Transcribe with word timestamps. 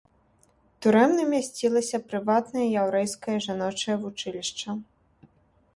Турэмнай 0.83 1.27
мясцілася 1.33 1.97
прыватнае 2.13 2.65
яўрэйскае 2.85 3.37
жаночае 3.51 3.97
вучылішча. 4.07 4.69